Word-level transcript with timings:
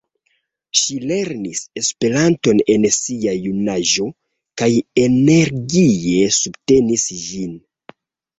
Ŝi 0.79 0.95
lernis 1.09 1.59
Esperanton 1.81 2.61
en 2.75 2.87
sia 2.95 3.35
junaĝo 3.35 4.07
kaj 4.63 4.71
energie 5.05 6.25
subtenis 6.41 7.07
ĝin. 7.29 7.55